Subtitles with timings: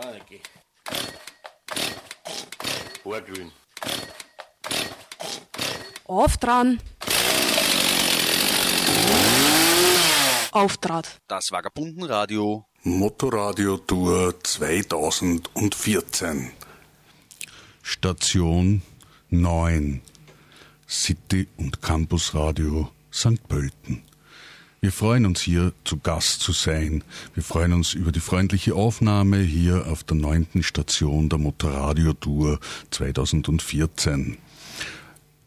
[0.00, 0.20] Vorne
[3.04, 3.52] Ohrgrün.
[6.06, 6.80] Auf dran.
[10.52, 11.20] Auftrat.
[11.28, 12.64] Das Vagabundenradio.
[12.82, 16.52] Motorradio Tour 2014.
[17.82, 18.80] Station
[19.28, 20.00] 9.
[20.88, 23.46] City und Campus Radio St.
[23.48, 24.09] Pölten.
[24.82, 27.04] Wir freuen uns hier zu Gast zu sein.
[27.34, 32.58] Wir freuen uns über die freundliche Aufnahme hier auf der neunten Station der Motorradio Tour
[32.90, 34.38] 2014.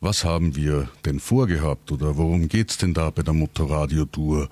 [0.01, 4.49] Was haben wir denn vorgehabt oder worum geht's denn da bei der Motorradio Tour?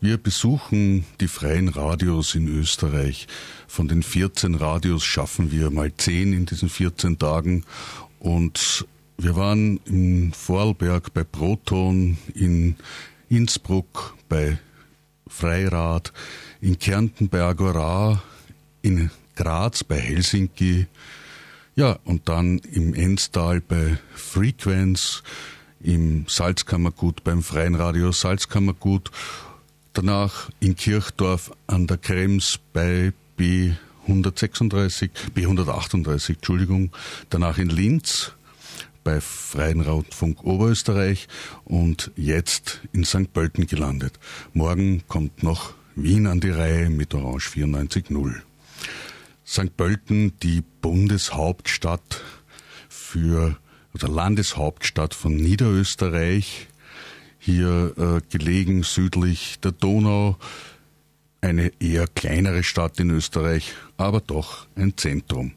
[0.00, 3.28] Wir besuchen die freien Radios in Österreich.
[3.68, 7.62] Von den 14 Radios schaffen wir mal 10 in diesen 14 Tagen
[8.18, 8.84] und
[9.16, 12.74] wir waren in Vorarlberg bei Proton, in
[13.28, 14.58] Innsbruck bei
[15.26, 16.12] Freirad,
[16.60, 18.22] in Kärnten bei Agora,
[18.82, 20.86] in Graz bei Helsinki,
[21.76, 25.22] ja, und dann im Enstal bei Frequenz,
[25.80, 29.10] im Salzkammergut beim Freien Radio Salzkammergut,
[29.92, 36.92] danach in Kirchdorf an der Krems bei B136, B138, Entschuldigung,
[37.30, 38.32] danach in Linz,
[39.04, 41.28] bei Freien Rundfunk Oberösterreich
[41.64, 43.32] und jetzt in St.
[43.32, 44.18] Pölten gelandet.
[44.54, 48.40] Morgen kommt noch Wien an die Reihe mit Orange 94.0.
[49.46, 49.76] St.
[49.76, 52.22] Pölten, die Bundeshauptstadt
[52.88, 53.56] für
[53.92, 56.66] oder Landeshauptstadt von Niederösterreich,
[57.38, 60.36] hier äh, gelegen südlich der Donau,
[61.42, 65.52] eine eher kleinere Stadt in Österreich, aber doch ein Zentrum.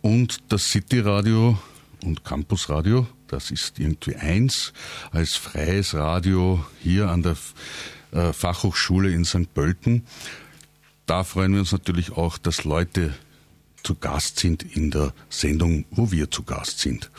[0.00, 1.58] Und das Cityradio
[2.04, 3.06] und Campusradio.
[3.26, 4.72] Das ist irgendwie eins
[5.10, 7.36] als freies Radio hier an der
[8.12, 9.52] äh, Fachhochschule in St.
[9.54, 10.04] Pölten.
[11.06, 13.14] Da freuen wir uns natürlich auch, dass Leute
[13.82, 17.10] zu Gast sind in der Sendung, wo wir zu Gast sind.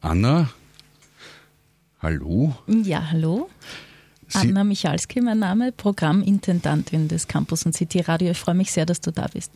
[0.00, 0.48] Anna,
[2.00, 2.56] hallo.
[2.66, 3.50] Ja, hallo.
[4.28, 8.30] Sie Anna Michalski, mein Name, Programmintendantin des Campus und City Radio.
[8.30, 9.52] Ich freue mich sehr, dass du da bist.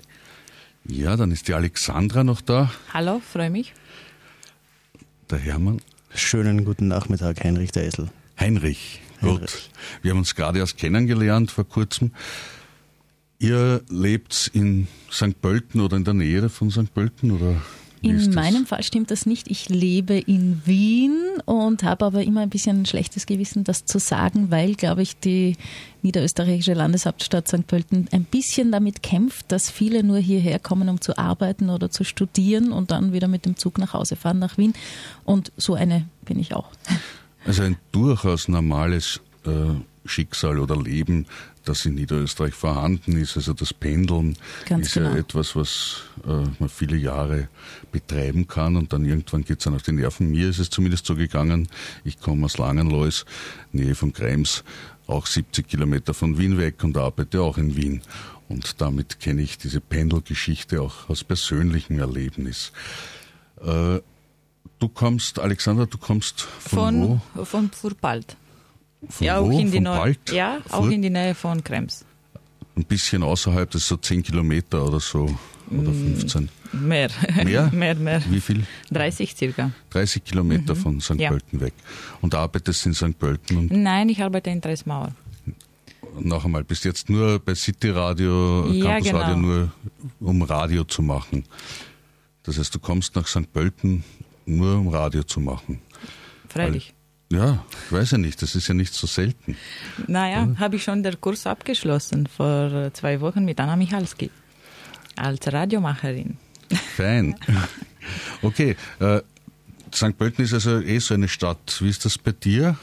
[0.85, 2.71] Ja, dann ist die Alexandra noch da.
[2.93, 3.73] Hallo, freue mich
[5.31, 5.81] der Hermann.
[6.15, 8.09] Schönen guten Nachmittag, Heinrich der Esel.
[8.39, 9.41] Heinrich, Heinrich.
[9.41, 9.71] gut.
[10.03, 12.13] Wir haben uns gerade erst kennengelernt vor kurzem.
[13.39, 15.41] Ihr lebt in St.
[15.41, 16.93] Pölten oder in der Nähe von St.
[16.93, 17.63] Pölten oder
[18.03, 19.51] in meinem Fall stimmt das nicht.
[19.51, 23.99] Ich lebe in Wien und habe aber immer ein bisschen ein schlechtes Gewissen, das zu
[23.99, 25.57] sagen, weil, glaube ich, die
[26.03, 27.67] niederösterreichische Landeshauptstadt St.
[27.67, 32.05] Pölten ein bisschen damit kämpft, dass viele nur hierher kommen, um zu arbeiten oder zu
[32.05, 34.73] studieren und dann wieder mit dem Zug nach Hause fahren nach Wien.
[35.25, 36.71] Und so eine bin ich auch.
[37.45, 39.51] Also ein durchaus normales äh,
[40.11, 41.27] Schicksal oder Leben,
[41.65, 43.37] das in Niederösterreich vorhanden ist.
[43.37, 45.11] Also das Pendeln Ganz ist genau.
[45.11, 47.49] ja etwas, was äh, man viele Jahre
[47.93, 50.31] betreiben kann und dann irgendwann geht es dann auf die Nerven.
[50.31, 51.69] Mir ist es zumindest so gegangen,
[52.05, 53.25] ich komme aus Langenlois,
[53.73, 54.65] Nähe von Krems,
[55.07, 58.03] auch 70 Kilometer von Wien weg und arbeite auch in Wien.
[58.49, 62.73] Und damit kenne ich diese Pendelgeschichte auch aus persönlichem Erlebnis.
[63.61, 64.01] Äh,
[64.81, 67.45] du kommst, Alexander, du kommst von, von wo?
[67.45, 68.37] Von Furpalt.
[69.09, 69.47] Von ja, wo?
[69.47, 70.17] auch in die Nähe.
[70.31, 72.05] Ja, auch in die Nähe von Krems.
[72.77, 75.25] Ein bisschen außerhalb, das ist so 10 Kilometer oder so.
[75.71, 76.49] Oder 15.
[76.73, 77.11] Mm, mehr.
[77.45, 77.71] Mehr?
[77.73, 78.23] mehr, mehr.
[78.29, 78.65] Wie viel?
[78.91, 79.71] 30 circa.
[79.91, 80.79] 30 Kilometer mhm.
[80.79, 81.15] von St.
[81.17, 81.31] Ja.
[81.31, 81.75] Pölten weg.
[82.21, 83.19] Und arbeitest in St.
[83.19, 83.69] Pölten?
[83.71, 85.13] Nein, ich arbeite in Dresmauer.
[86.19, 89.19] Noch einmal, bist jetzt nur bei City Radio, ja, Campus genau.
[89.21, 89.73] Radio, nur
[90.21, 91.45] um Radio zu machen.
[92.43, 93.53] Das heißt, du kommst nach St.
[93.53, 94.03] Pölten
[94.45, 95.81] nur um Radio zu machen.
[96.49, 96.95] Freilich.
[97.33, 99.57] Ja, ich weiß ja nicht, das ist ja nicht so selten.
[100.09, 100.59] Naja, ja.
[100.59, 104.31] habe ich schon den Kurs abgeschlossen vor zwei Wochen mit Anna Michalski
[105.17, 106.37] als Radiomacherin.
[106.97, 107.37] Fein.
[108.43, 109.21] Okay, äh,
[109.95, 110.17] St.
[110.17, 111.77] Pölten ist also eh so eine Stadt.
[111.81, 112.77] Wie ist das bei dir?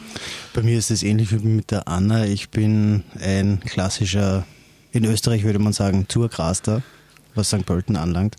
[0.53, 2.25] Bei mir ist es ähnlich wie mit der Anna.
[2.25, 4.45] Ich bin ein klassischer,
[4.91, 6.83] in Österreich würde man sagen, Tourgraster
[7.37, 7.65] was St.
[7.65, 8.35] Pölten anlangt.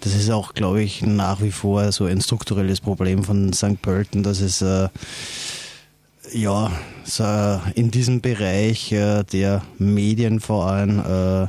[0.00, 3.80] Das ist auch, glaube ich, nach wie vor so ein strukturelles Problem von St.
[3.82, 4.88] Pölten, dass es äh,
[6.32, 6.70] ja
[7.04, 11.46] so in diesem Bereich äh, der Medien vor allem äh,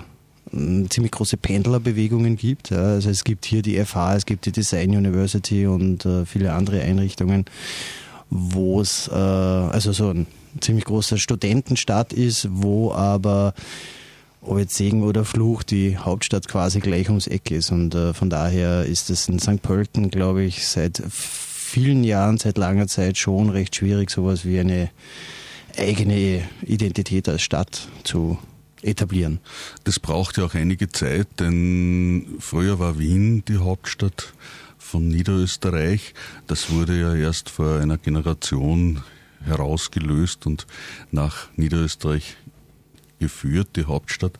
[0.90, 2.72] ziemlich große Pendlerbewegungen gibt.
[2.72, 6.82] Also es gibt hier die FH, es gibt die Design University und äh, viele andere
[6.82, 7.46] Einrichtungen,
[8.30, 10.28] wo es äh, also so ein
[10.62, 13.54] ziemlich großer Studentenstadt ist, wo aber
[14.42, 17.72] ob jetzt Segen oder Fluch, die Hauptstadt quasi gleich ums Eck ist.
[17.72, 19.62] Und äh, von daher ist es in St.
[19.62, 24.90] Pölten, glaube ich, seit vielen Jahren, seit langer Zeit schon recht schwierig, sowas wie eine
[25.78, 28.38] eigene Identität als Stadt zu
[28.82, 29.40] etablieren.
[29.84, 34.34] Das braucht ja auch einige Zeit, denn früher war Wien die Hauptstadt
[34.78, 36.14] von Niederösterreich.
[36.48, 39.04] Das wurde ja erst vor einer Generation
[39.44, 40.66] herausgelöst und
[41.12, 42.38] nach Niederösterreich
[43.20, 44.38] geführt, die Hauptstadt.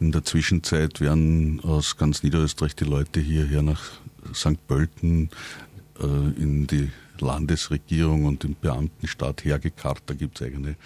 [0.00, 3.82] In der Zwischenzeit werden aus ganz Niederösterreich die Leute hierher nach
[4.34, 4.66] St.
[4.66, 5.30] Pölten
[6.00, 6.04] äh,
[6.40, 10.02] in die Landesregierung und den Beamtenstaat hergekarrt.
[10.06, 10.76] Da gibt es eigene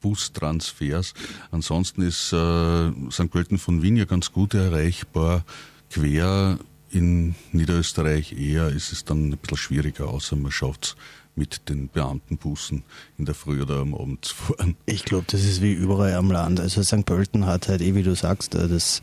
[0.00, 1.14] Bustransfers.
[1.50, 3.30] Ansonsten ist äh, St.
[3.30, 5.44] Pölten von Wien ja ganz gut erreichbar.
[5.90, 6.58] Quer
[6.90, 10.96] in Niederösterreich eher ist es dann ein bisschen schwieriger, außer man schafft es
[11.34, 12.82] mit den Beamtenbussen
[13.18, 14.76] in der Früh oder am Abend zu fahren.
[14.86, 16.60] Ich glaube, das ist wie überall am Land.
[16.60, 17.06] Also St.
[17.06, 19.00] Pölten hat halt, eh wie du sagst, äh, das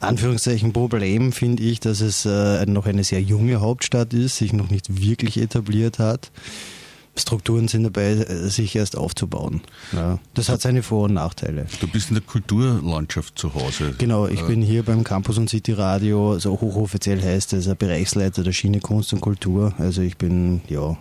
[0.00, 4.70] Anführungszeichen Problem, finde ich, dass es äh, noch eine sehr junge Hauptstadt ist, sich noch
[4.70, 6.30] nicht wirklich etabliert hat.
[7.16, 9.62] Strukturen sind dabei, äh, sich erst aufzubauen.
[9.92, 11.66] Ja, das hat seine Vor- und Nachteile.
[11.80, 13.94] Du bist in der Kulturlandschaft zu Hause.
[13.98, 18.42] Genau, ich bin hier beim Campus und City Radio, so hochoffiziell heißt es, ein Bereichsleiter
[18.42, 19.74] der Schiene Kunst und Kultur.
[19.78, 20.96] Also ich bin ja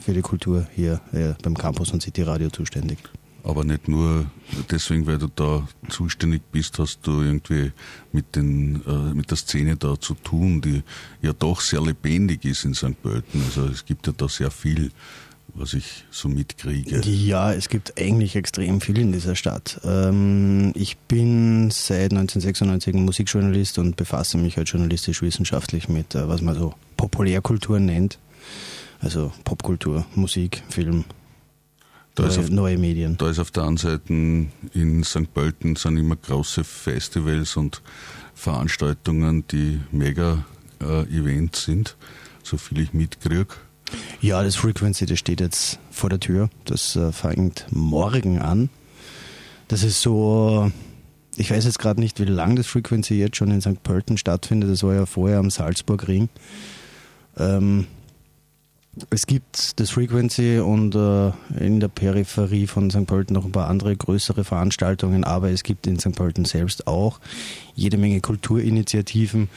[0.00, 1.00] für die Kultur hier
[1.42, 2.98] beim Campus und City Radio zuständig.
[3.44, 4.24] Aber nicht nur
[4.70, 7.72] deswegen, weil du da zuständig bist, hast du irgendwie
[8.10, 10.82] mit, den, äh, mit der Szene da zu tun, die
[11.20, 13.00] ja doch sehr lebendig ist in St.
[13.02, 13.42] Pölten.
[13.44, 14.90] Also es gibt ja da sehr viel,
[15.48, 17.02] was ich so mitkriege.
[17.04, 19.78] Ja, es gibt eigentlich extrem viel in dieser Stadt.
[19.84, 26.54] Ähm, ich bin seit 1996 Musikjournalist und befasse mich halt journalistisch-wissenschaftlich mit, äh, was man
[26.54, 28.18] so Populärkultur nennt.
[29.04, 31.04] Also Popkultur, Musik, Film,
[32.16, 33.18] neue, auf, neue, Medien.
[33.18, 35.32] Da ist auf der einen Seite in St.
[35.34, 37.82] Pölten sind immer große Festivals und
[38.34, 40.46] Veranstaltungen, die mega
[40.80, 41.96] äh, Events sind,
[42.42, 43.46] so viel ich mitkriege.
[44.22, 46.48] Ja, das Frequency, das steht jetzt vor der Tür.
[46.64, 48.70] Das äh, fängt morgen an.
[49.68, 50.72] Das ist so,
[51.36, 53.82] ich weiß jetzt gerade nicht, wie lange das Frequency jetzt schon in St.
[53.82, 54.70] Pölten stattfindet.
[54.70, 56.30] Das war ja vorher am Salzburgring.
[57.36, 57.86] Ähm,
[59.10, 63.06] es gibt das Frequency und äh, in der Peripherie von St.
[63.06, 66.14] Pölten noch ein paar andere größere Veranstaltungen, aber es gibt in St.
[66.14, 67.20] Pölten selbst auch
[67.74, 69.48] jede Menge Kulturinitiativen,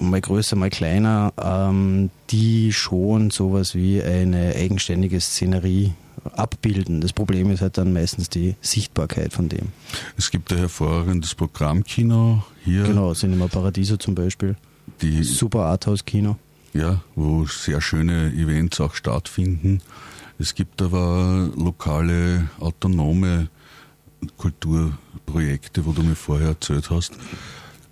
[0.00, 5.92] mal größer, mal kleiner, ähm, die schon sowas wie eine eigenständige Szenerie
[6.32, 7.00] abbilden.
[7.00, 9.68] Das Problem ist halt dann meistens die Sichtbarkeit von dem.
[10.16, 12.82] Es gibt ein hervorragendes Programmkino hier.
[12.82, 14.56] Genau, Cinema Paradiso zum Beispiel.
[15.00, 16.36] Die Super Arthouse-Kino
[16.78, 19.80] ja, wo sehr schöne Events auch stattfinden.
[20.38, 23.48] Es gibt aber lokale, autonome
[24.36, 27.12] Kulturprojekte, wo du mir vorher erzählt hast.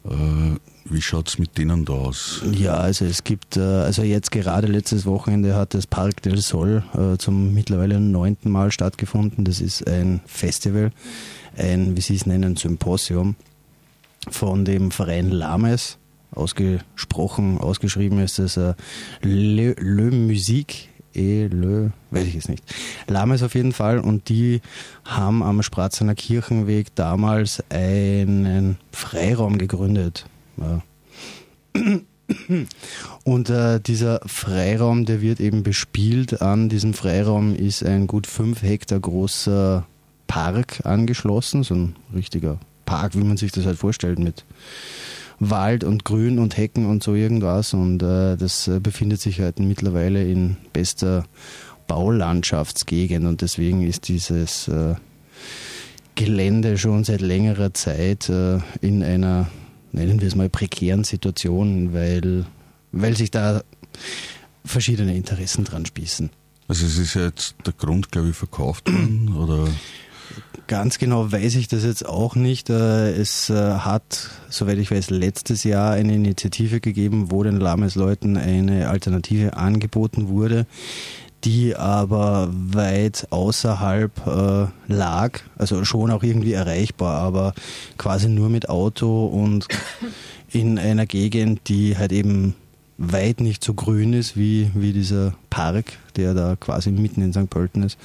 [0.05, 0.57] Äh,
[0.89, 2.43] wie schaut es mit denen da aus?
[2.53, 6.85] Ja, also es gibt, äh, also jetzt gerade letztes Wochenende hat das Park del Sol
[6.95, 9.45] äh, zum mittlerweile neunten Mal stattgefunden.
[9.45, 10.93] Das ist ein Festival,
[11.57, 13.35] ein, wie Sie es nennen, Symposium
[14.31, 15.99] von dem Verein Lames
[16.33, 18.75] ausgesprochen, ausgeschrieben ist es äh,
[19.23, 22.63] Le, Le Musique et Le, weiß ich jetzt nicht.
[23.07, 24.61] Lames auf jeden Fall und die
[25.05, 30.27] haben am Spratzener Kirchenweg damals einen Freiraum gegründet.
[30.59, 30.83] Ja.
[33.25, 36.43] Und äh, dieser Freiraum, der wird eben bespielt.
[36.43, 39.87] An diesem Freiraum ist ein gut fünf Hektar großer
[40.27, 44.45] Park angeschlossen, so ein richtiger Park, wie man sich das halt vorstellt, mit
[45.39, 47.75] Wald und Grün und Hecken und so irgendwas.
[47.75, 51.25] Und äh, das äh, befindet sich halt mittlerweile in bester
[51.87, 54.95] Baulandschaftsgegend und deswegen ist dieses äh,
[56.17, 59.49] Gelände schon seit längerer Zeit äh, in einer,
[59.93, 62.47] nennen wir es mal, prekären Situation, weil,
[62.93, 63.63] weil sich da
[64.65, 66.31] verschiedene Interessen dran spießen.
[66.69, 69.69] Also es ist ja jetzt der Grund, glaube ich, verkauft worden, oder?
[70.67, 72.71] Ganz genau weiß ich das jetzt auch nicht.
[72.71, 78.37] Äh, es äh, hat, soweit ich weiß, letztes Jahr eine Initiative gegeben, wo den Lames-Leuten
[78.37, 80.67] eine Alternative angeboten wurde,
[81.45, 87.55] die aber weit außerhalb äh, lag, also schon auch irgendwie erreichbar, aber
[87.97, 89.69] quasi nur mit Auto und
[90.51, 92.55] in einer Gegend, die halt eben
[92.99, 97.51] weit nicht so grün ist wie, wie dieser Park, der da quasi mitten in St.
[97.51, 97.99] Pölten ist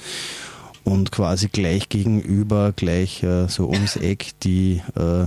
[0.84, 5.26] und quasi gleich gegenüber, gleich äh, so ums Eck die äh,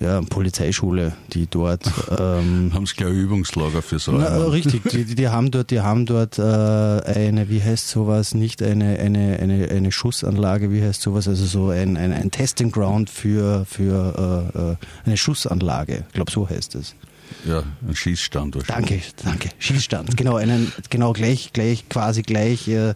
[0.00, 4.12] ja, Polizeischule, die dort ähm, haben sie gleich Übungslager für so.
[4.12, 8.62] Na, richtig, die, die, haben dort, die haben dort äh, eine, wie heißt sowas, nicht
[8.62, 13.10] eine, eine, eine, eine Schussanlage, wie heißt sowas, also so ein, ein, ein Testing Ground
[13.10, 16.04] für, für äh, äh eine Schussanlage.
[16.08, 16.94] Ich glaube, so heißt es.
[17.48, 19.14] Ja, ein Schießstand wahrscheinlich.
[19.16, 19.48] Danke, danke.
[19.58, 20.18] Schießstand.
[20.18, 22.68] Genau, einen, genau gleich, gleich, quasi gleich.
[22.68, 22.94] Äh,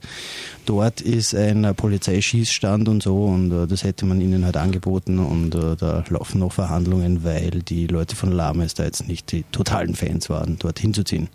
[0.66, 5.54] dort ist ein Polizeischießstand und so und äh, das hätte man ihnen halt angeboten und
[5.54, 9.94] äh, da laufen noch Verhandlungen, weil die Leute von Lames da jetzt nicht die totalen
[9.94, 11.30] Fans waren, dort hinzuziehen.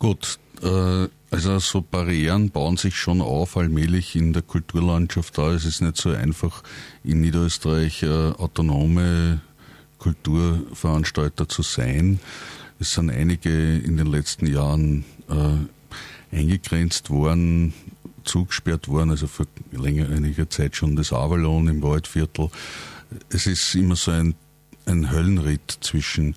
[0.00, 5.52] Gut, äh, also so Barrieren bauen sich schon auf allmählich in der Kulturlandschaft da.
[5.52, 6.64] Es ist nicht so einfach
[7.04, 9.40] in Niederösterreich äh, autonome
[10.02, 12.18] Kulturveranstalter zu sein.
[12.80, 17.72] Es sind einige in den letzten Jahren äh, eingegrenzt worden,
[18.24, 22.50] zugesperrt worden, also vor länger, einiger Zeit schon das Avalon im Waldviertel.
[23.28, 24.34] Es ist immer so ein,
[24.86, 26.34] ein Höllenritt zwischen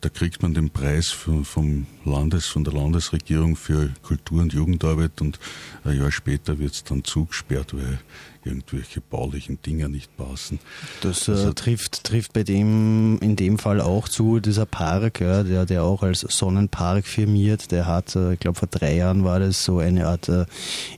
[0.00, 5.38] da kriegt man den Preis vom, Landes, von der Landesregierung für Kultur- und Jugendarbeit und
[5.84, 7.98] ein Jahr später wird es dann zugesperrt, weil
[8.44, 10.60] irgendwelche baulichen Dinge nicht passen.
[11.00, 15.42] Das äh, also, trifft, trifft bei dem in dem Fall auch zu, dieser Park, ja,
[15.42, 19.40] der, der auch als Sonnenpark firmiert, der hat, äh, ich glaube vor drei Jahren war
[19.40, 20.46] das so eine Art äh,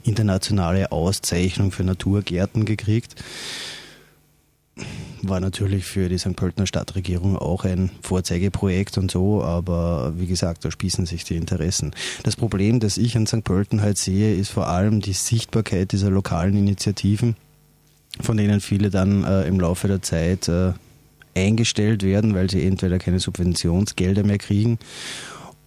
[0.03, 3.15] internationale Auszeichnung für Naturgärten gekriegt
[5.21, 6.35] war natürlich für die St.
[6.35, 11.91] Pöltener Stadtregierung auch ein Vorzeigeprojekt und so, aber wie gesagt, da spießen sich die Interessen.
[12.23, 13.43] Das Problem, das ich an St.
[13.43, 17.35] Pölten halt sehe, ist vor allem die Sichtbarkeit dieser lokalen Initiativen,
[18.21, 20.73] von denen viele dann äh, im Laufe der Zeit äh,
[21.35, 24.79] eingestellt werden, weil sie entweder keine Subventionsgelder mehr kriegen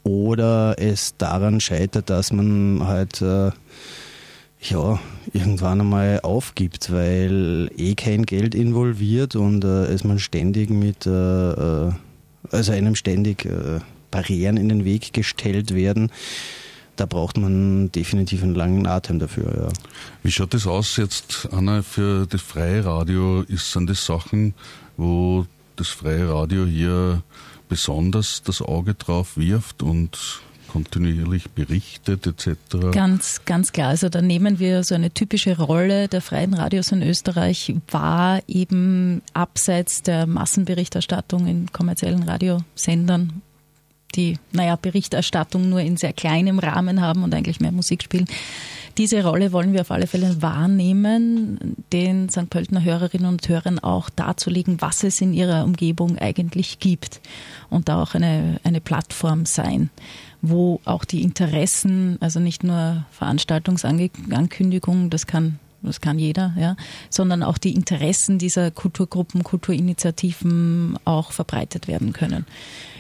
[0.05, 3.51] oder es daran scheitert, dass man halt äh,
[4.63, 5.01] ja,
[5.33, 11.11] irgendwann einmal aufgibt, weil eh kein Geld involviert und äh, es man ständig mit, äh,
[11.11, 11.93] äh,
[12.51, 16.11] also einem ständig äh, Barrieren in den Weg gestellt werden.
[16.97, 19.53] Da braucht man definitiv einen langen Atem dafür.
[19.57, 19.69] Ja.
[20.23, 23.41] Wie schaut das aus jetzt, Anna, für das freie Radio?
[23.43, 24.55] Ist, sind das Sachen,
[24.97, 27.23] wo das freie Radio hier
[27.69, 30.43] besonders das Auge drauf wirft und
[30.73, 32.57] kontinuierlich berichtet etc.
[32.93, 33.89] Ganz, ganz klar.
[33.89, 39.21] Also da nehmen wir so eine typische Rolle der freien Radios in Österreich wahr, eben
[39.35, 43.43] abseits der Massenberichterstattung in kommerziellen Radiosendern
[44.15, 48.27] die, naja, Berichterstattung nur in sehr kleinem Rahmen haben und eigentlich mehr Musik spielen.
[48.99, 52.51] Diese Rolle wollen wir auf alle Fälle wahrnehmen, den St.
[52.51, 57.21] Pöltener Hörerinnen und Hörern auch darzulegen, was es in ihrer Umgebung eigentlich gibt
[57.71, 59.91] und da auch eine, eine Plattform sein
[60.43, 66.77] wo auch die Interessen, also nicht nur Veranstaltungsankündigungen, das kann das kann jeder, ja,
[67.11, 72.47] sondern auch die Interessen dieser Kulturgruppen, Kulturinitiativen auch verbreitet werden können.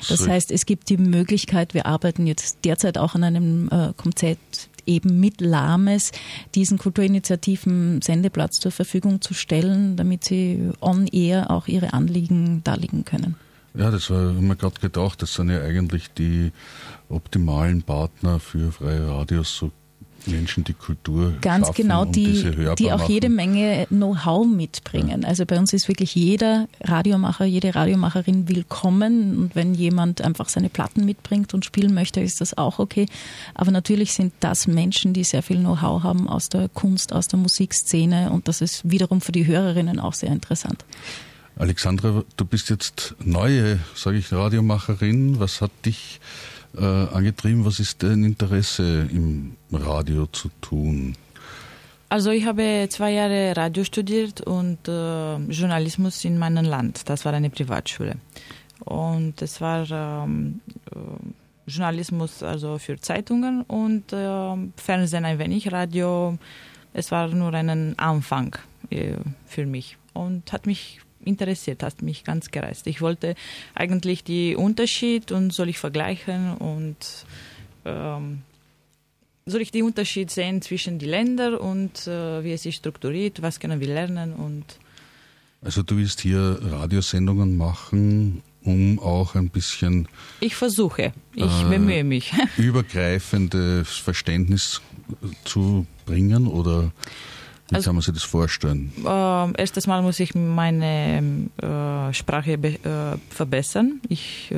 [0.08, 4.68] Das heißt, es gibt die Möglichkeit, wir arbeiten jetzt derzeit auch an einem äh, Konzept
[4.86, 6.12] eben mit Lames
[6.54, 13.04] diesen Kulturinitiativen Sendeplatz zur Verfügung zu stellen, damit sie on air auch ihre Anliegen darlegen
[13.04, 13.36] können.
[13.74, 16.52] Ja, das war mir gerade gedacht, das sind ja eigentlich die
[17.08, 19.70] optimalen Partner für freie Radios, so
[20.26, 23.12] Menschen, die Kultur Ganz genau, die, die auch machen.
[23.12, 25.22] jede Menge Know-how mitbringen.
[25.22, 25.28] Ja.
[25.28, 29.38] Also bei uns ist wirklich jeder Radiomacher, jede Radiomacherin willkommen.
[29.38, 33.06] Und wenn jemand einfach seine Platten mitbringt und spielen möchte, ist das auch okay.
[33.54, 37.38] Aber natürlich sind das Menschen, die sehr viel Know-how haben aus der Kunst, aus der
[37.38, 38.30] Musikszene.
[38.30, 40.84] Und das ist wiederum für die Hörerinnen auch sehr interessant.
[41.56, 45.38] Alexandra, du bist jetzt neue, sage ich, Radiomacherin.
[45.38, 46.20] Was hat dich
[46.76, 47.64] äh, angetrieben?
[47.64, 51.16] Was ist dein Interesse im Radio zu tun?
[52.08, 57.08] Also ich habe zwei Jahre Radio studiert und äh, Journalismus in meinem Land.
[57.08, 58.16] Das war eine Privatschule.
[58.84, 60.60] Und es war ähm,
[60.90, 66.36] äh, Journalismus also für Zeitungen und äh, Fernsehen ein wenig, Radio.
[66.92, 68.56] Es war nur ein Anfang
[68.90, 69.14] äh,
[69.46, 72.86] für mich und hat mich interessiert, hat mich ganz gereizt.
[72.86, 73.34] Ich wollte
[73.74, 76.96] eigentlich die Unterschied und soll ich vergleichen und
[77.84, 78.42] ähm,
[79.46, 83.58] soll ich den Unterschied sehen zwischen den Ländern und äh, wie es sich strukturiert, was
[83.60, 84.64] können wir lernen und
[85.64, 90.08] also du willst hier Radiosendungen machen, um auch ein bisschen
[90.40, 94.80] ich versuche, ich äh, bemühe mich übergreifendes Verständnis
[95.44, 96.92] zu bringen oder
[97.72, 98.92] wie also, kann man sich das vorstellen?
[99.02, 102.78] Äh, erstes Mal muss ich meine äh, Sprache äh,
[103.30, 104.02] verbessern.
[104.10, 104.52] Ich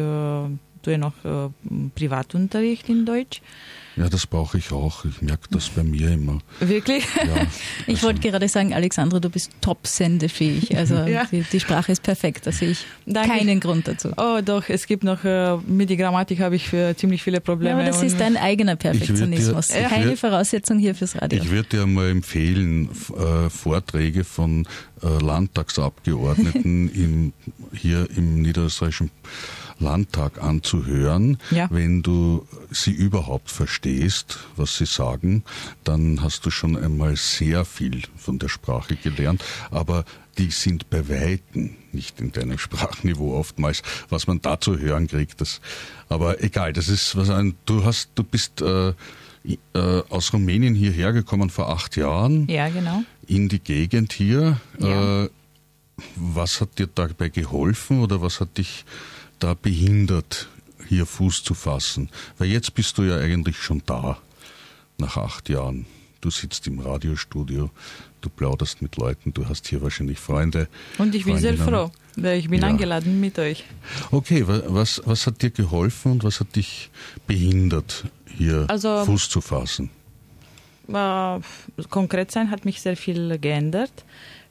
[0.84, 1.50] äh, tue noch äh,
[1.94, 3.40] Privatunterricht in Deutsch.
[3.96, 5.04] Ja, das brauche ich auch.
[5.04, 6.40] Ich merke das bei mir immer.
[6.58, 7.04] Wirklich?
[7.16, 7.46] Ja,
[7.86, 10.76] ich also wollte gerade sagen, Alexandra, du bist top sendefähig.
[10.76, 11.26] Also ja.
[11.30, 12.46] die, die, Sprache ist perfekt.
[12.46, 13.30] Da sehe ich Danke.
[13.30, 14.10] keinen Grund dazu.
[14.16, 17.70] Oh, doch, es gibt noch, äh, mit der Grammatik habe ich für ziemlich viele Probleme.
[17.70, 19.68] Ja, aber das ist dein eigener Perfektionismus.
[19.68, 21.40] Dir, Keine würd, Voraussetzung hier fürs Radio.
[21.40, 24.66] Ich würde dir mal empfehlen, äh, Vorträge von
[25.02, 27.32] äh, Landtagsabgeordneten im,
[27.72, 29.10] hier im niederösterreichischen
[29.78, 31.38] Landtag anzuhören.
[31.50, 31.69] Ja.
[31.71, 35.45] Wenn du sie überhaupt verstehst, was sie sagen,
[35.85, 39.45] dann hast du schon einmal sehr viel von der Sprache gelernt.
[39.71, 40.04] Aber
[40.38, 45.40] die sind bei Weitem nicht in deinem Sprachniveau oftmals, was man da zu hören kriegt.
[45.40, 45.61] Das,
[46.09, 48.93] aber egal, das ist was ein, du hast, du bist äh,
[49.49, 52.49] äh, aus Rumänien hierher gekommen vor acht Jahren.
[52.49, 53.02] Ja, genau.
[53.26, 54.61] In die Gegend hier.
[54.78, 55.25] Ja.
[55.25, 55.31] Äh,
[56.16, 58.85] was hat dir dabei geholfen oder was hat dich
[59.44, 60.48] da behindert,
[60.88, 62.08] hier Fuß zu fassen?
[62.38, 64.18] Weil jetzt bist du ja eigentlich schon da,
[64.98, 65.86] nach acht Jahren.
[66.22, 67.68] Du sitzt im Radiostudio,
[68.22, 70.68] du plauderst mit Leuten, du hast hier wahrscheinlich Freunde.
[70.96, 72.68] Und ich bin sehr froh, weil ich bin Ja.
[72.68, 73.64] eingeladen mit euch.
[74.10, 76.88] Okay, wa- was, was hat dir geholfen und was hat dich
[77.26, 78.04] behindert,
[78.38, 79.90] hier Also- Fuß zu fassen?
[80.88, 81.40] Äh,
[81.90, 83.92] konkret sein hat mich sehr viel geändert.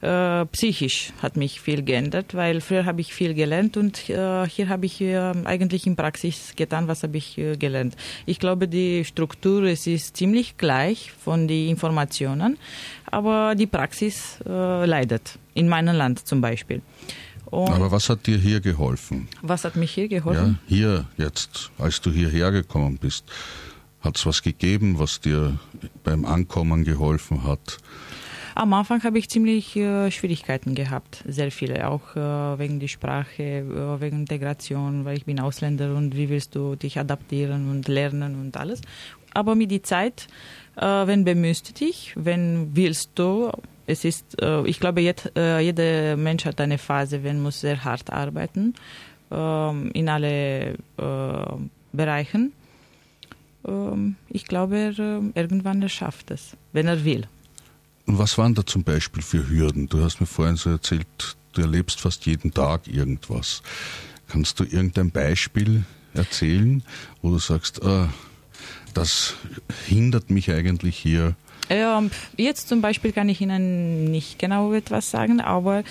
[0.04, 4.68] Äh, psychisch hat mich viel geändert, weil früher habe ich viel gelernt und äh, hier
[4.68, 7.96] habe ich äh, eigentlich in Praxis getan, was habe ich äh, gelernt.
[8.26, 12.58] Ich glaube, die Struktur es ist ziemlich gleich von den Informationen,
[13.06, 15.40] aber die Praxis äh, leidet.
[15.54, 16.82] In meinem Land zum Beispiel.
[17.46, 19.30] Und Aber was hat dir hier geholfen?
[19.42, 20.60] was hat mich hier Ja, geholfen?
[20.68, 23.24] hier jetzt, als du hierher gekommen bist,
[24.02, 25.58] hat es was gegeben, was dir
[26.04, 27.78] beim Ankommen geholfen hat?
[28.56, 33.42] Am Anfang habe ich ziemlich äh, Schwierigkeiten gehabt, sehr viele, auch äh, wegen der Sprache,
[33.42, 38.40] äh, wegen Integration, weil ich bin Ausländer und wie willst du dich adaptieren und lernen
[38.40, 38.82] und alles.
[39.34, 40.28] Aber mit der Zeit,
[40.76, 43.50] äh, wenn bemühst du dich, wenn willst du,
[43.88, 47.84] es ist, äh, ich glaube, jet, äh, jeder Mensch hat eine Phase, wenn muss sehr
[47.84, 48.76] hart arbeiten
[49.32, 50.76] ähm, in alle
[51.92, 52.54] Bereichen.
[53.68, 57.28] Ähm, ich glaube, er, irgendwann er schafft es, wenn er will.
[58.06, 59.88] Und was waren da zum Beispiel für Hürden?
[59.88, 61.08] Du hast mir vorhin so erzählt,
[61.54, 63.62] du erlebst fast jeden Tag irgendwas.
[64.28, 66.84] Kannst du irgendein Beispiel erzählen,
[67.22, 68.10] wo du sagst, ah,
[68.94, 69.36] das
[69.88, 71.36] hindert mich eigentlich hier?
[71.70, 75.84] Ähm, jetzt zum Beispiel kann ich Ihnen nicht genau etwas sagen, aber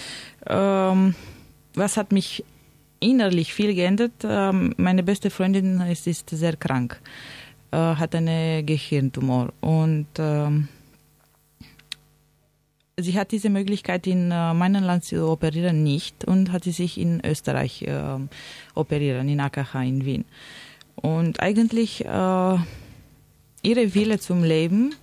[0.47, 1.15] ähm,
[1.75, 2.45] was hat mich
[3.01, 4.13] innerlich viel geändert?
[4.23, 7.01] Ähm, meine beste Freundin ist, ist sehr krank,
[7.71, 10.69] äh, hat einen Gehirntumor und ähm,
[12.97, 16.99] sie hat diese Möglichkeit in äh, meinem Land zu operieren nicht und hat sie sich
[16.99, 18.19] in Österreich äh,
[18.75, 20.25] operieren, in AKH in Wien.
[20.97, 22.09] Und eigentlich äh,
[23.63, 24.95] ihre Wille zum Leben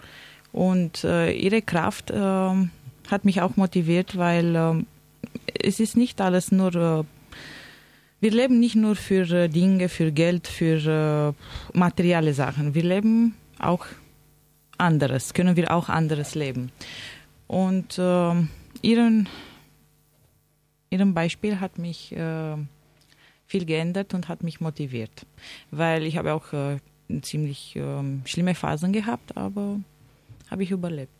[0.51, 4.83] und äh, ihre Kraft äh, hat mich auch motiviert, weil äh,
[5.61, 7.05] es ist nicht alles nur,
[8.21, 11.33] wir leben nicht nur für Dinge, für Geld, für
[11.73, 12.75] materielle Sachen.
[12.75, 13.85] Wir leben auch
[14.77, 16.71] anderes, können wir auch anderes leben.
[17.49, 18.33] Und äh,
[18.83, 19.27] ihren,
[20.91, 22.55] ihrem Beispiel hat mich äh,
[23.47, 25.25] viel geändert und hat mich motiviert,
[25.71, 26.77] weil ich habe auch äh,
[27.23, 29.79] ziemlich ähm, schlimme Phasen gehabt, aber
[30.51, 31.11] habe ich überlebt.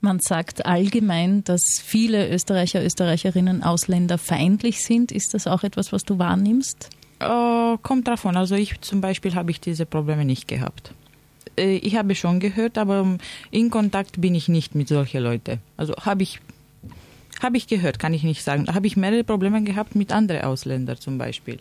[0.00, 5.10] Man sagt allgemein, dass viele Österreicher, Österreicherinnen ausländerfeindlich sind.
[5.10, 6.88] Ist das auch etwas, was du wahrnimmst?
[7.18, 8.36] Äh, kommt davon.
[8.36, 10.94] Also ich zum Beispiel habe ich diese Probleme nicht gehabt.
[11.58, 13.18] Äh, ich habe schon gehört, aber
[13.50, 15.60] in Kontakt bin ich nicht mit solchen Leuten.
[15.76, 16.40] Also habe ich
[17.42, 18.64] habe ich gehört, kann ich nicht sagen.
[18.64, 21.58] Da habe ich mehrere Probleme gehabt mit anderen Ausländern zum Beispiel.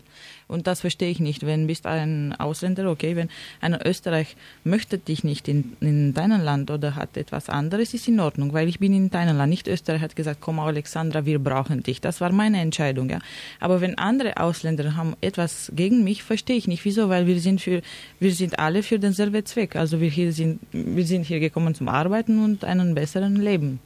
[0.48, 1.46] Und das verstehe ich nicht.
[1.46, 6.72] Wenn bist ein Ausländer, okay, wenn ein Österreich möchte dich nicht in, in deinem Land
[6.72, 9.50] oder hat etwas anderes, ist in Ordnung, weil ich bin in deinem Land.
[9.50, 12.00] Nicht Österreich hat gesagt, komm Alexandra, wir brauchen dich.
[12.00, 13.20] Das war meine Entscheidung, ja.
[13.60, 16.86] Aber wenn andere Ausländer haben etwas gegen mich, verstehe ich nicht.
[16.86, 17.10] Wieso?
[17.10, 17.82] Weil wir sind für,
[18.20, 19.76] wir sind alle für denselben Zweck.
[19.76, 23.80] Also wir hier sind, wir sind hier gekommen zum Arbeiten und einen besseren Leben.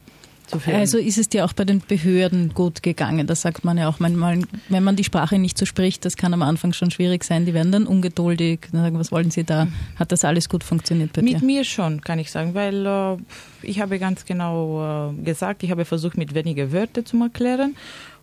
[0.66, 3.26] Also ist es dir auch bei den Behörden gut gegangen.
[3.26, 6.34] Das sagt man ja auch manchmal, wenn man die Sprache nicht so spricht, das kann
[6.34, 7.46] am Anfang schon schwierig sein.
[7.46, 9.68] Die werden dann ungeduldig, dann sagen, was wollen sie da?
[9.96, 11.44] Hat das alles gut funktioniert bei Mit dir?
[11.44, 13.16] mir schon, kann ich sagen, weil äh,
[13.62, 17.74] ich habe ganz genau äh, gesagt, ich habe versucht, mit weniger Wörter zu erklären.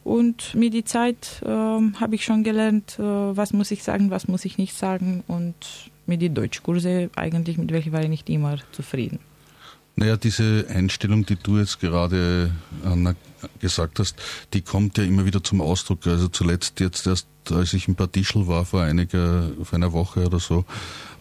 [0.03, 4.27] Und mit der Zeit äh, habe ich schon gelernt, äh, was muss ich sagen, was
[4.27, 5.23] muss ich nicht sagen.
[5.27, 5.55] Und
[6.05, 9.19] mit den Deutschkurse eigentlich, mit welchen war ich nicht immer zufrieden.
[9.95, 12.51] Naja, diese Einstellung, die du jetzt gerade
[12.83, 13.15] Anna,
[13.59, 14.15] gesagt hast,
[14.53, 16.07] die kommt ja immer wieder zum Ausdruck.
[16.07, 20.25] Also zuletzt jetzt erst, als ich in Bad Ischl war, vor einiger, vor einer Woche
[20.25, 20.65] oder so,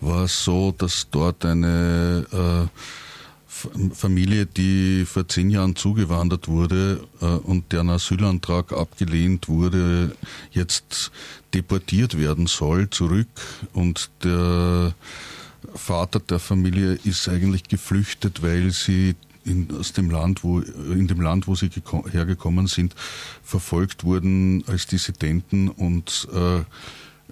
[0.00, 2.78] war es so, dass dort eine äh,
[3.94, 10.14] Familie, die vor zehn Jahren zugewandert wurde äh, und deren Asylantrag abgelehnt wurde,
[10.52, 11.10] jetzt
[11.54, 13.26] deportiert werden soll zurück
[13.72, 14.94] und der
[15.78, 19.14] Vater der Familie ist eigentlich geflüchtet, weil sie
[19.44, 22.94] in, aus dem Land, wo, in dem Land, wo sie geko- hergekommen sind,
[23.42, 26.60] verfolgt wurden als Dissidenten und äh,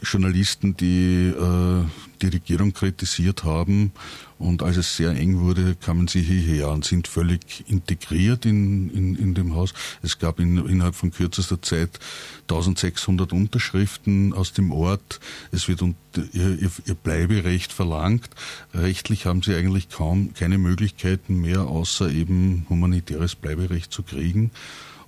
[0.02, 1.84] Journalisten, die äh,
[2.22, 3.92] die Regierung kritisiert haben.
[4.38, 9.16] Und als es sehr eng wurde, kamen sie hierher und sind völlig integriert in, in,
[9.16, 9.72] in dem Haus.
[10.02, 11.98] Es gab in, innerhalb von kürzester Zeit
[12.42, 15.20] 1600 Unterschriften aus dem Ort.
[15.52, 18.28] Es wird ihr, ihr, ihr Bleiberecht verlangt.
[18.74, 24.50] Rechtlich haben sie eigentlich kaum keine Möglichkeiten mehr, außer eben humanitäres Bleiberecht zu kriegen.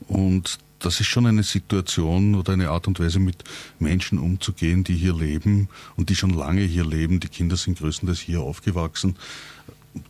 [0.07, 3.45] Und das ist schon eine Situation oder eine Art und Weise, mit
[3.79, 7.21] Menschen umzugehen, die hier leben und die schon lange hier leben.
[7.21, 9.17] Die Kinder sind größtenteils hier aufgewachsen,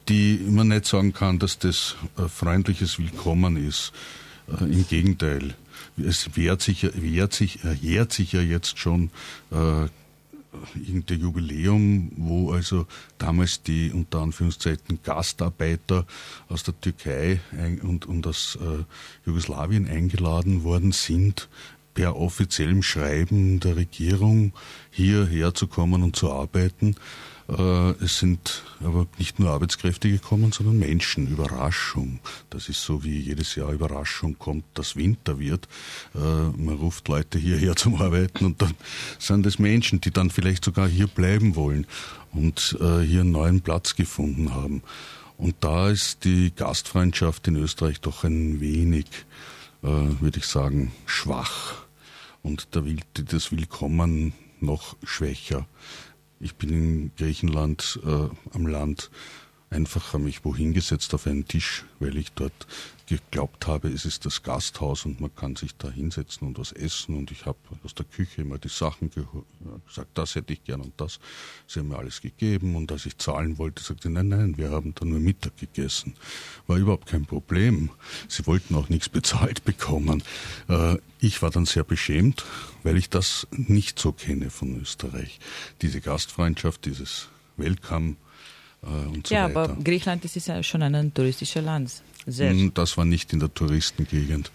[0.08, 3.92] die man nicht sagen kann, dass das äh, freundliches Willkommen ist.
[4.48, 5.54] Äh, Im Gegenteil.
[5.96, 9.10] Es wehrt sich, wehrt sich, erjährt sich ja jetzt schon
[9.50, 9.86] äh,
[10.74, 12.86] irgendein Jubiläum, wo also
[13.18, 16.06] damals die unter Anführungszeichen Gastarbeiter
[16.48, 17.40] aus der Türkei
[17.82, 18.84] und, und aus äh,
[19.26, 21.48] Jugoslawien eingeladen worden sind,
[21.94, 24.52] per offiziellem Schreiben der Regierung
[24.90, 26.94] hierher zu kommen und zu arbeiten.
[27.48, 31.26] Äh, es sind aber nicht nur Arbeitskräfte gekommen, sondern Menschen.
[31.28, 32.20] Überraschung.
[32.50, 35.66] Das ist so wie jedes Jahr Überraschung kommt, dass Winter wird.
[36.14, 38.74] Äh, man ruft Leute hierher zum Arbeiten und dann
[39.18, 41.86] sind es Menschen, die dann vielleicht sogar hier bleiben wollen
[42.32, 44.82] und äh, hier einen neuen Platz gefunden haben.
[45.38, 49.06] Und da ist die Gastfreundschaft in Österreich doch ein wenig,
[49.80, 51.74] würde ich sagen, schwach.
[52.42, 55.68] Und das Willkommen noch schwächer.
[56.40, 59.10] Ich bin in Griechenland äh, am Land
[59.70, 62.66] einfach habe mich wohin gesetzt auf einen Tisch, weil ich dort
[63.06, 67.16] geglaubt habe, es ist das Gasthaus und man kann sich da hinsetzen und was essen.
[67.16, 70.92] Und ich habe aus der Küche immer die Sachen gesagt, das hätte ich gern und
[70.98, 71.18] das.
[71.66, 74.70] Sie haben mir alles gegeben und als ich zahlen wollte, sagte sie, nein, nein, wir
[74.70, 76.14] haben da nur Mittag gegessen.
[76.66, 77.90] War überhaupt kein Problem.
[78.28, 80.22] Sie wollten auch nichts bezahlt bekommen.
[80.68, 82.44] Äh, ich war dann sehr beschämt,
[82.82, 85.40] weil ich das nicht so kenne von Österreich.
[85.80, 88.16] Diese Gastfreundschaft, dieses Welcome,
[88.82, 89.60] und so ja, weiter.
[89.60, 91.90] aber Griechenland das ist ja schon ein touristisches Land.
[92.26, 92.50] Sehr.
[92.50, 94.50] Hm, das war nicht in der Touristengegend.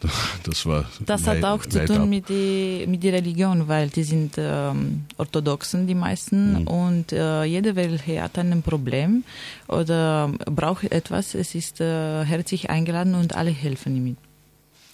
[0.44, 4.34] Das war Das hat auch zu tun mit der mit die Religion, weil die sind
[4.36, 6.66] ähm, Orthodoxen, die meisten, mhm.
[6.68, 9.24] und äh, jeder, welcher hat ein Problem
[9.66, 14.16] oder braucht etwas, es ist äh, herzlich eingeladen und alle helfen ihm.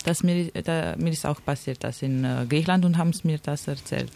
[0.05, 3.69] Das mir, da, mir ist auch passiert, das in äh, Griechenland und haben mir das
[3.69, 4.13] erzählt.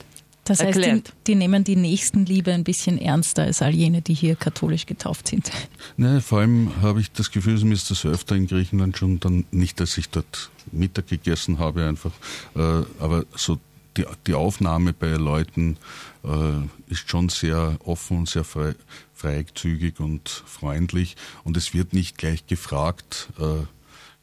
[0.46, 4.36] Das heißt, die, die, nehmen die Nächstenliebe ein bisschen ernster als all jene, die hier
[4.36, 5.50] katholisch getauft sind.
[5.98, 9.44] Ne, vor allem habe ich das Gefühl, mir ist das öfter in Griechenland schon dann
[9.50, 12.10] nicht, dass ich dort Mittag gegessen habe einfach,
[12.54, 12.60] äh,
[13.00, 13.58] aber so
[13.96, 15.78] die, die Aufnahme bei Leuten
[16.24, 18.74] äh, ist schon sehr offen und sehr frei,
[19.14, 23.64] freizügig und freundlich und es wird nicht gleich gefragt, äh,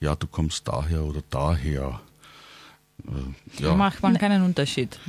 [0.03, 2.01] ja, du kommst daher oder daher.
[3.07, 3.69] Äh, ja.
[3.69, 4.99] Da macht man keinen Unterschied.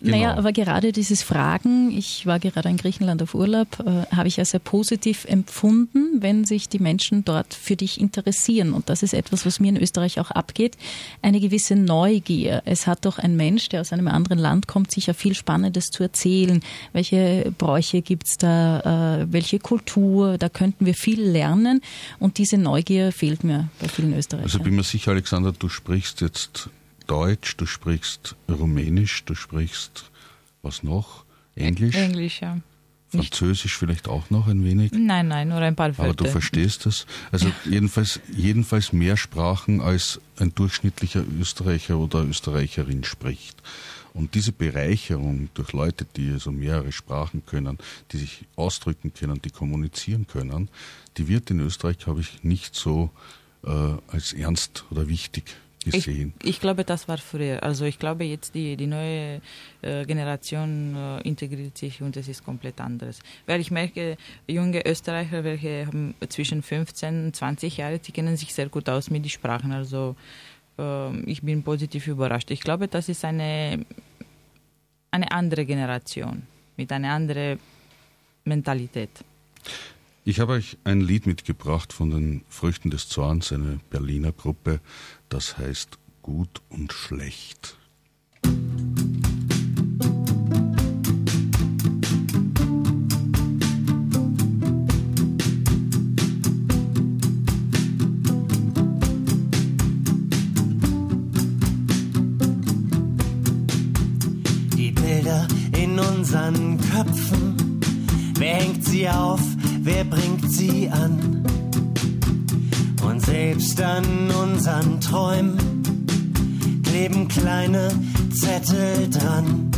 [0.00, 0.16] Genau.
[0.16, 4.36] Naja, aber gerade dieses Fragen, ich war gerade in Griechenland auf Urlaub, äh, habe ich
[4.36, 8.74] ja sehr positiv empfunden, wenn sich die Menschen dort für dich interessieren.
[8.74, 10.76] Und das ist etwas, was mir in Österreich auch abgeht,
[11.22, 12.60] eine gewisse Neugier.
[12.66, 16.02] Es hat doch ein Mensch, der aus einem anderen Land kommt, sicher viel Spannendes zu
[16.02, 16.60] erzählen.
[16.92, 21.80] Welche Bräuche gibt's da, äh, welche Kultur, da könnten wir viel lernen.
[22.18, 24.44] Und diese Neugier fehlt mir bei vielen Österreichern.
[24.44, 26.68] Also bin mir sicher, Alexander, du sprichst jetzt
[27.06, 30.10] Deutsch, du sprichst Rumänisch, du sprichst
[30.62, 31.24] was noch?
[31.54, 31.94] Englisch?
[31.94, 32.58] Englisch, ja.
[33.08, 34.92] Französisch vielleicht auch noch ein wenig?
[34.92, 36.02] Nein, nein, nur ein paar Wörter.
[36.02, 37.06] Aber du verstehst das?
[37.30, 43.62] Also jedenfalls, jedenfalls mehr Sprachen, als ein durchschnittlicher Österreicher oder Österreicherin spricht.
[44.12, 47.78] Und diese Bereicherung durch Leute, die also mehrere Sprachen können,
[48.12, 50.68] die sich ausdrücken können, die kommunizieren können,
[51.16, 53.10] die wird in Österreich, glaube ich, nicht so
[53.64, 53.70] äh,
[54.08, 55.44] als ernst oder wichtig
[55.90, 56.34] gesehen?
[56.42, 57.62] Ich, ich, glaube, das war früher.
[57.62, 59.40] Also ich glaube, jetzt die, die neue
[59.82, 63.20] äh, Generation äh, integriert sich und es ist komplett anderes.
[63.46, 68.52] Weil ich merke, junge Österreicher, welche haben zwischen 15 und 20 Jahre, die kennen sich
[68.54, 69.72] sehr gut aus mit den Sprachen.
[69.72, 70.16] Also
[70.78, 72.50] äh, ich bin positiv überrascht.
[72.50, 73.84] Ich glaube, das ist eine,
[75.10, 76.42] eine andere Generation
[76.76, 77.58] mit einer anderen
[78.44, 79.10] Mentalität.
[80.28, 84.80] Ich habe euch ein Lied mitgebracht von den Früchten des Zorns, eine Berliner Gruppe,
[85.28, 87.78] das heißt Gut und Schlecht.
[104.76, 105.46] Die Bilder
[105.78, 107.80] in unseren Köpfen,
[108.36, 109.55] wer hängt sie auf?
[109.86, 111.44] Wer bringt sie an?
[113.02, 114.04] Und selbst an
[114.42, 115.56] unseren Träumen
[116.82, 117.88] kleben kleine
[118.34, 119.70] Zettel dran.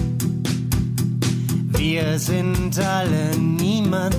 [1.77, 4.17] Wir sind alle niemand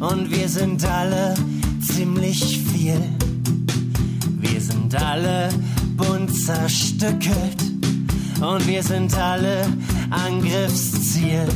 [0.00, 1.34] und wir sind alle
[1.80, 3.00] ziemlich viel.
[4.40, 5.50] Wir sind alle
[5.98, 7.60] bunt zerstückelt
[8.40, 9.66] und wir sind alle
[10.10, 11.46] Angriffsziel.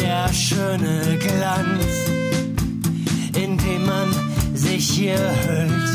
[0.00, 1.86] Der schöne Glanz,
[3.34, 4.08] in dem man
[4.54, 5.90] sich hier hüllt,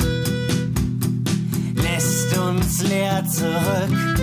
[1.76, 4.20] lässt uns leer zurück,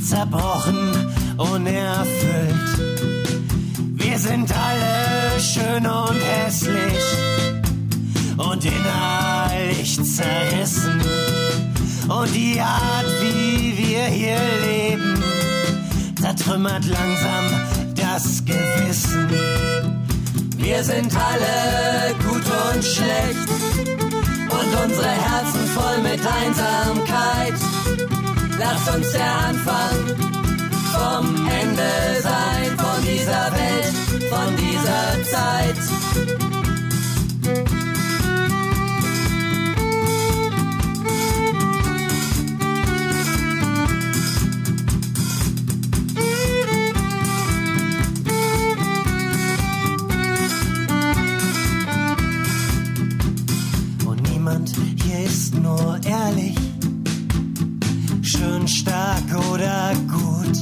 [0.00, 0.92] zerbrochen,
[1.36, 2.78] unerfüllt.
[3.94, 7.04] Wir sind alle schön und hässlich
[8.36, 11.00] und innerlich zerrissen.
[12.08, 15.20] Und die Art, wie wir hier leben,
[16.20, 17.85] zertrümmert langsam
[18.16, 19.28] das Gewissen.
[20.56, 23.48] Wir sind alle gut und schlecht
[24.48, 27.58] und unsere Herzen voll mit Einsamkeit.
[28.58, 29.96] Lasst uns der Anfang
[30.94, 36.55] vom Ende sein, von dieser Welt, von dieser Zeit.
[58.68, 60.58] Stark oder gut.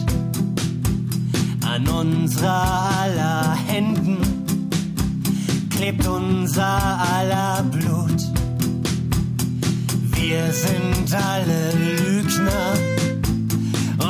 [1.66, 4.18] An unserer aller Händen
[5.70, 8.20] klebt unser aller Blut.
[10.12, 12.72] Wir sind alle Lügner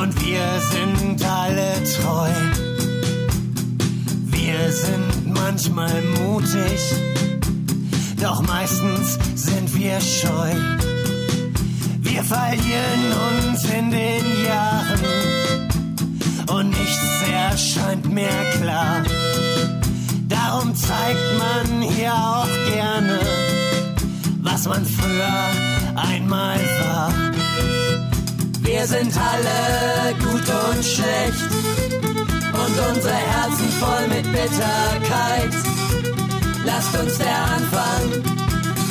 [0.01, 2.29] und wir sind alle treu.
[4.27, 6.79] Wir sind manchmal mutig,
[8.25, 10.51] doch meistens sind wir scheu.
[11.99, 14.99] Wir verlieren uns in den Jahren
[16.49, 19.03] und nichts erscheint mehr klar.
[20.27, 23.19] Darum zeigt man hier auch gerne,
[24.41, 25.45] was man früher
[25.95, 27.13] einmal war.
[28.61, 31.45] Wir sind alle gut und schlecht
[32.63, 35.74] und unsere Herzen voll mit Bitterkeit.
[36.65, 38.23] Lasst uns der Anfang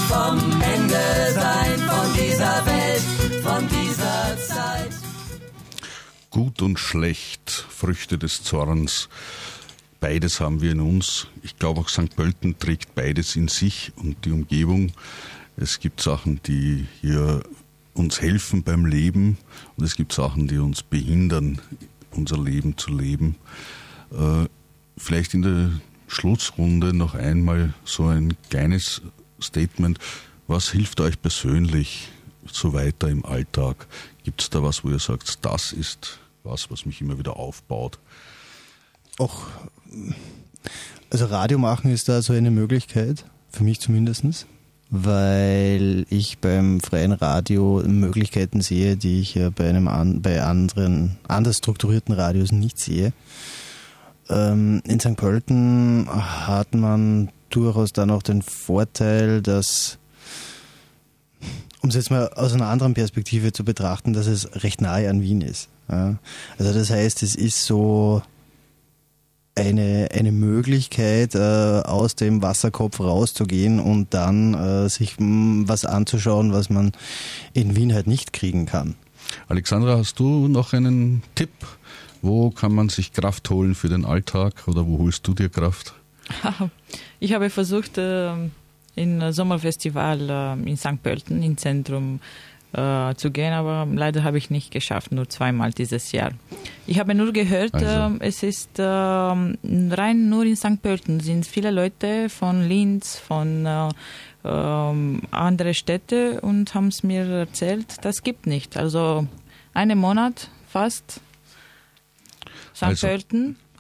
[0.09, 4.91] vom Ende sein, von dieser Welt, von dieser Zeit.
[6.31, 9.09] Gut und schlecht, Früchte des Zorns.
[9.99, 11.27] Beides haben wir in uns.
[11.43, 12.15] Ich glaube auch St.
[12.15, 14.93] Pölten trägt beides in sich und die Umgebung.
[15.57, 17.43] Es gibt Sachen, die hier
[17.95, 19.39] uns helfen beim Leben
[19.77, 21.61] und es gibt Sachen, die uns behindern,
[22.13, 23.37] unser Leben zu leben.
[24.13, 24.47] Äh,
[24.97, 25.71] vielleicht in der
[26.15, 29.03] Schlussrunde noch einmal so ein kleines
[29.41, 29.99] Statement.
[30.47, 32.09] Was hilft euch persönlich
[32.51, 33.87] so weiter im Alltag?
[34.23, 37.99] Gibt es da was, wo ihr sagt, das ist was, was mich immer wieder aufbaut?
[39.19, 39.43] Auch,
[41.11, 44.47] also Radio machen ist da so eine Möglichkeit, für mich zumindest,
[44.91, 52.15] weil ich beim freien Radio Möglichkeiten sehe, die ich bei einem bei anderen anders strukturierten
[52.15, 53.13] Radios nicht sehe.
[54.29, 55.17] Ähm, in St.
[55.17, 59.99] Pölten hat man durchaus dann auch den Vorteil, dass,
[61.83, 65.23] um es jetzt mal aus einer anderen Perspektive zu betrachten, dass es recht nahe an
[65.23, 65.69] Wien ist.
[65.89, 66.17] Ja.
[66.59, 68.23] Also das heißt, es ist so
[69.57, 71.39] eine, eine Möglichkeit, äh,
[71.85, 76.93] aus dem Wasserkopf rauszugehen und dann äh, sich mh, hm, was anzuschauen, was man
[77.53, 78.97] in Wien halt nicht kriegen kann.
[79.49, 81.51] Alexandra, hast du noch einen Tipp?
[82.25, 85.95] Wo kann man sich Kraft holen für den Alltag oder wo holst du dir Kraft?
[87.21, 88.51] Ich habe versucht, ähm,
[88.95, 91.03] in Sommerfestival ähm, in St.
[91.03, 92.21] Pölten im Zentrum
[92.73, 96.33] äh, zu gehen, aber leider habe ich nicht geschafft, nur zweimal dieses Jahr.
[96.87, 97.87] Ich habe nur gehört, also.
[97.87, 100.81] Ähm, es ist rein nur in St.
[100.81, 103.91] Pölten sind viele Leute von Linz, von äh,
[104.43, 108.79] andere Städte und haben es mir erzählt, das gibt nicht.
[108.79, 109.27] Also
[109.75, 111.21] einen Monat fast
[112.75, 113.07] Så han altså.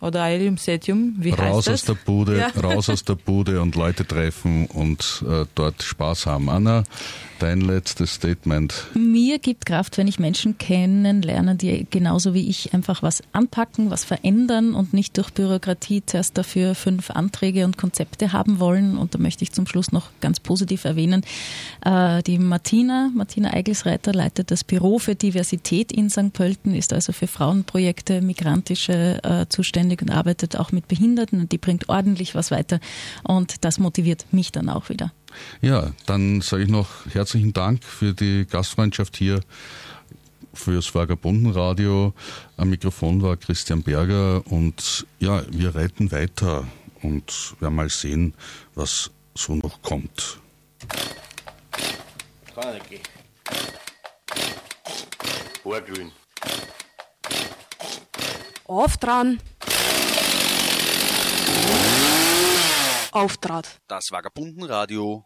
[0.04, 1.74] Oder Aelium Setium, wie raus heißt das?
[1.74, 2.48] Aus der Bude, ja.
[2.60, 6.48] Raus aus der Bude und Leute treffen und äh, dort Spaß haben.
[6.48, 6.84] Anna,
[7.38, 8.86] dein letztes Statement.
[8.94, 14.04] Mir gibt Kraft, wenn ich Menschen kennenlerne, die genauso wie ich einfach was anpacken, was
[14.04, 18.96] verändern und nicht durch Bürokratie zuerst dafür fünf Anträge und Konzepte haben wollen.
[18.96, 21.22] Und da möchte ich zum Schluss noch ganz positiv erwähnen,
[21.84, 26.32] äh, die Martina, Martina Eigelsreiter leitet das Büro für Diversität in St.
[26.32, 29.46] Pölten, ist also für Frauenprojekte, migrantische äh,
[29.94, 32.80] selbstständig und arbeitet auch mit Behinderten und die bringt ordentlich was weiter
[33.22, 35.12] und das motiviert mich dann auch wieder.
[35.60, 39.40] Ja, dann sage ich noch herzlichen Dank für die Gastfreundschaft hier
[40.52, 42.12] fürs Vagabundenradio.
[42.56, 46.66] Am Mikrofon war Christian Berger und ja, wir reiten weiter
[47.02, 48.34] und werden mal sehen,
[48.74, 50.38] was so noch kommt.
[52.54, 53.00] Danke.
[55.64, 56.12] Ohrgrün.
[58.66, 59.40] Auf dran
[63.12, 63.80] auftrat.
[63.86, 65.24] Das Vagabundenradio